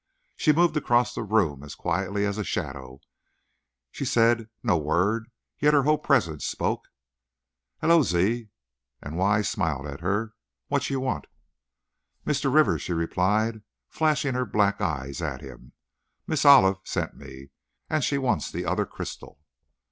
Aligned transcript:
She 0.35 0.51
moved 0.51 0.75
across 0.75 1.13
the 1.13 1.21
room 1.21 1.61
as 1.61 1.75
quietly 1.75 2.25
as 2.25 2.39
a 2.39 2.43
shadow, 2.43 3.01
she 3.91 4.03
said 4.03 4.49
no 4.63 4.75
word, 4.75 5.29
yet 5.59 5.75
her 5.75 5.83
whole 5.83 5.99
presence 5.99 6.43
spoke. 6.43 6.87
"Hello, 7.81 8.01
Ziz," 8.01 8.47
and 9.03 9.15
Wise 9.15 9.47
smiled 9.47 9.85
at 9.85 9.99
her. 10.01 10.33
"Watcha 10.71 10.97
want?" 10.99 11.27
"Mr. 12.25 12.51
Rivers," 12.51 12.81
she 12.81 12.93
replied, 12.93 13.61
flashing 13.89 14.33
her 14.33 14.43
black 14.43 14.81
eyes 14.81 15.21
at 15.21 15.41
him. 15.41 15.73
"Miss 16.25 16.45
Olive 16.45 16.77
sent 16.83 17.15
me. 17.15 17.51
And 17.87 18.03
she 18.03 18.17
wants 18.17 18.49
the 18.49 18.65
other 18.65 18.87
crystal." 18.87 19.37